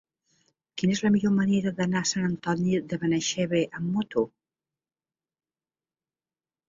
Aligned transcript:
Quina 0.81 0.95
és 0.95 1.01
la 1.07 1.11
millor 1.15 1.33
manera 1.35 1.73
d'anar 1.81 2.01
a 2.01 2.09
Sant 2.13 2.25
Antoni 2.29 2.79
de 2.95 2.99
Benaixeve 3.05 3.61
amb 3.81 3.95
moto? 3.99 4.27